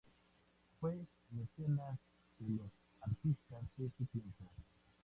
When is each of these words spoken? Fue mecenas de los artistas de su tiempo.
Fue 0.79 0.95
mecenas 1.29 1.99
de 2.39 2.55
los 2.55 2.71
artistas 3.03 3.61
de 3.77 3.91
su 3.99 4.05
tiempo. 4.05 4.49